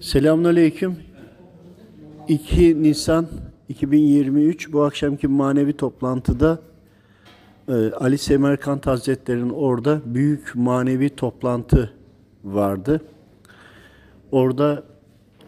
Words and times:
Selamünaleyküm. 0.00 0.96
2 2.28 2.82
Nisan 2.82 3.28
2023 3.68 4.72
bu 4.72 4.82
akşamki 4.82 5.28
manevi 5.28 5.72
toplantıda 5.72 6.58
e, 7.68 7.72
Ali 7.72 8.18
Semerkant 8.18 8.86
Hazretleri'nin 8.86 9.50
orada 9.50 10.00
büyük 10.04 10.54
manevi 10.54 11.10
toplantı 11.10 11.92
vardı. 12.44 13.00
Orada 14.32 14.82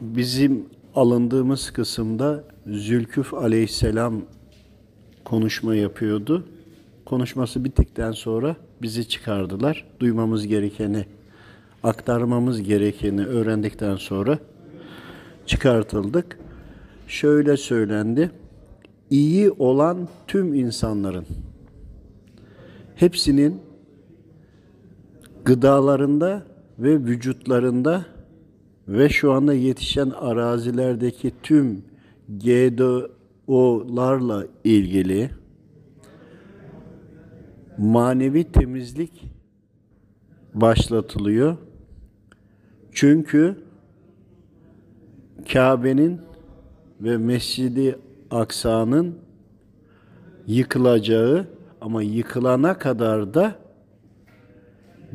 bizim 0.00 0.64
alındığımız 0.94 1.70
kısımda 1.70 2.44
Zülküf 2.66 3.34
Aleyhisselam 3.34 4.22
konuşma 5.24 5.74
yapıyordu. 5.74 6.46
Konuşması 7.04 7.64
bittikten 7.64 8.12
sonra 8.12 8.56
bizi 8.82 9.08
çıkardılar. 9.08 9.84
Duymamız 10.00 10.46
gerekeni, 10.46 11.06
aktarmamız 11.84 12.62
gerekeni 12.62 13.26
öğrendikten 13.26 13.96
sonra 13.96 14.38
çıkartıldık. 15.46 16.38
Şöyle 17.08 17.56
söylendi. 17.56 18.30
İyi 19.10 19.50
olan 19.50 20.08
tüm 20.26 20.54
insanların 20.54 21.26
hepsinin 22.94 23.60
gıdalarında 25.44 26.42
ve 26.78 26.98
vücutlarında 26.98 28.06
ve 28.88 29.08
şu 29.08 29.32
anda 29.32 29.54
yetişen 29.54 30.10
arazilerdeki 30.10 31.32
tüm 31.42 31.84
GDO'larla 32.28 33.66
ilgili 34.64 35.30
manevi 37.78 38.44
temizlik 38.44 39.24
başlatılıyor. 40.54 41.56
Çünkü 43.04 43.56
Kabe'nin 45.52 46.20
ve 47.00 47.16
Mescidi 47.16 47.98
Aksa'nın 48.30 49.18
yıkılacağı 50.46 51.46
ama 51.80 52.02
yıkılana 52.02 52.78
kadar 52.78 53.34
da 53.34 53.54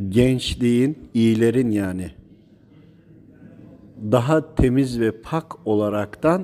gençliğin, 0.10 1.10
iyilerin 1.14 1.72
yani 1.72 2.12
daha 4.12 4.56
temiz 4.56 5.00
ve 5.00 5.12
pak 5.22 5.68
olaraktan 5.68 6.44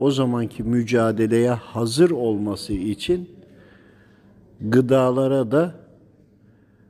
o 0.00 0.10
zamanki 0.10 0.62
mücadeleye 0.62 1.50
hazır 1.50 2.10
olması 2.10 2.72
için 2.72 3.30
gıdalara 4.60 5.50
da 5.50 5.74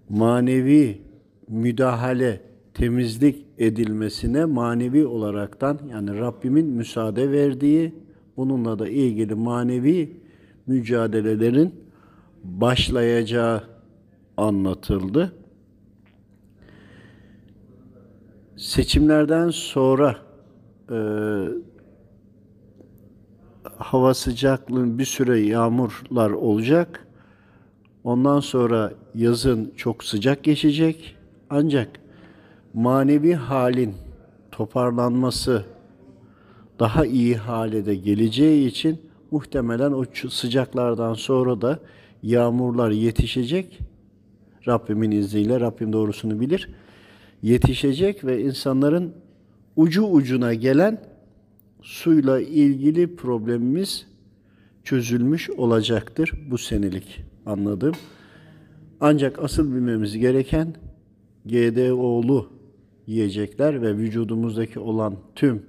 manevi 0.08 1.02
müdahale, 1.48 2.53
temizlik 2.74 3.46
edilmesine 3.58 4.44
manevi 4.44 5.06
olaraktan 5.06 5.78
yani 5.90 6.18
Rabbimin 6.18 6.66
müsaade 6.66 7.32
verdiği 7.32 7.94
bununla 8.36 8.78
da 8.78 8.88
ilgili 8.88 9.34
manevi 9.34 10.16
mücadelelerin 10.66 11.74
başlayacağı 12.44 13.62
anlatıldı. 14.36 15.32
Seçimlerden 18.56 19.50
sonra 19.50 20.16
e, 20.90 20.98
hava 23.64 24.14
sıcaklığın 24.14 24.98
bir 24.98 25.04
süre 25.04 25.40
yağmurlar 25.40 26.30
olacak. 26.30 27.06
Ondan 28.04 28.40
sonra 28.40 28.92
yazın 29.14 29.72
çok 29.76 30.04
sıcak 30.04 30.44
geçecek. 30.44 31.16
Ancak 31.50 32.03
manevi 32.74 33.34
halin 33.34 33.94
toparlanması 34.52 35.64
daha 36.78 37.06
iyi 37.06 37.36
hale 37.36 37.86
de 37.86 37.94
geleceği 37.94 38.66
için 38.66 39.00
muhtemelen 39.30 39.92
o 39.92 40.04
sıcaklardan 40.30 41.14
sonra 41.14 41.60
da 41.60 41.78
yağmurlar 42.22 42.90
yetişecek. 42.90 43.78
Rabbimin 44.68 45.10
izniyle 45.10 45.60
Rabbim 45.60 45.92
doğrusunu 45.92 46.40
bilir. 46.40 46.68
Yetişecek 47.42 48.24
ve 48.24 48.42
insanların 48.42 49.14
ucu 49.76 50.04
ucuna 50.04 50.54
gelen 50.54 51.00
suyla 51.82 52.40
ilgili 52.40 53.16
problemimiz 53.16 54.06
çözülmüş 54.84 55.50
olacaktır 55.50 56.32
bu 56.50 56.58
senelik 56.58 57.24
anladım. 57.46 57.94
Ancak 59.00 59.38
asıl 59.42 59.74
bilmemiz 59.74 60.18
gereken 60.18 60.74
GDO'lu 61.46 62.53
yiyecekler 63.06 63.82
ve 63.82 63.96
vücudumuzdaki 63.96 64.80
olan 64.80 65.16
tüm 65.34 65.62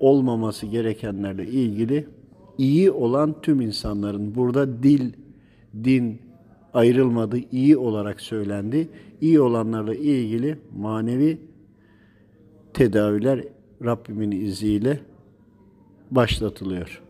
olmaması 0.00 0.66
gerekenlerle 0.66 1.46
ilgili 1.46 2.06
iyi 2.58 2.90
olan 2.90 3.40
tüm 3.42 3.60
insanların 3.60 4.34
burada 4.34 4.82
dil, 4.82 5.12
din 5.84 6.20
ayrılmadı, 6.74 7.38
iyi 7.52 7.76
olarak 7.76 8.20
söylendi. 8.20 8.88
İyi 9.20 9.40
olanlarla 9.40 9.94
ilgili 9.94 10.58
manevi 10.78 11.38
tedaviler 12.74 13.44
Rabbimin 13.84 14.30
izniyle 14.30 15.00
başlatılıyor. 16.10 17.02